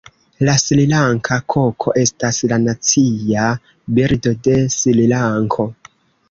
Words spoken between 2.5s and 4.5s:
la Nacia birdo